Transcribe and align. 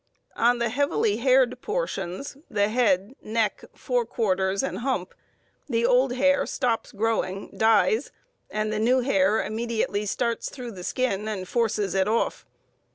On 0.35 0.57
the 0.57 0.69
heavily 0.69 1.17
haired 1.17 1.61
portions 1.61 2.35
the 2.49 2.69
head, 2.69 3.13
neck, 3.21 3.63
fore 3.75 4.03
quarters, 4.03 4.63
and 4.63 4.79
hump 4.79 5.13
the 5.69 5.85
old 5.85 6.13
hair 6.13 6.47
stops 6.47 6.91
growing, 6.91 7.53
dies, 7.55 8.11
and 8.49 8.73
the 8.73 8.79
new 8.79 9.01
hair 9.01 9.43
immediately 9.45 10.07
starts 10.07 10.49
through 10.49 10.71
the 10.71 10.83
skin 10.83 11.27
and 11.27 11.47
forces 11.47 11.93
it 11.93 12.07
off. 12.07 12.47